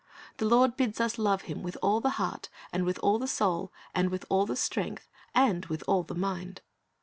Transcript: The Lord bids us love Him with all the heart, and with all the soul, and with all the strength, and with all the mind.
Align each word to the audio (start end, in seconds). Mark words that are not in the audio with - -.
The 0.37 0.47
Lord 0.47 0.75
bids 0.77 0.99
us 0.99 1.19
love 1.19 1.43
Him 1.43 1.61
with 1.61 1.77
all 1.79 2.01
the 2.01 2.09
heart, 2.17 2.49
and 2.73 2.85
with 2.85 2.97
all 3.03 3.19
the 3.19 3.27
soul, 3.27 3.71
and 3.93 4.09
with 4.09 4.25
all 4.31 4.47
the 4.47 4.55
strength, 4.55 5.07
and 5.35 5.63
with 5.67 5.83
all 5.87 6.01
the 6.01 6.15
mind. 6.15 6.61